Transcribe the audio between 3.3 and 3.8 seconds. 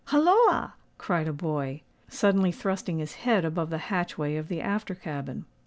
above the